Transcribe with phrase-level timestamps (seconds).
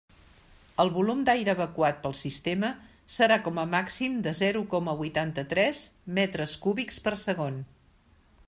[0.83, 2.71] El volum d'aire evacuat pel sistema
[3.17, 5.83] serà com a màxim de zero coma huitanta-tres
[6.21, 7.65] metres cúbics per segon.